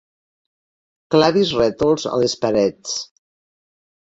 Clavis 1.15 1.51
rètols 1.59 2.07
a 2.13 2.15
les 2.23 2.35
parets. 2.47 2.97